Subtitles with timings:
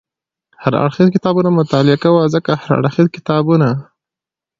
[0.63, 3.69] هر اړخیز کتابونه مطالعه کوه، ځکه هر اړخیز کتابونه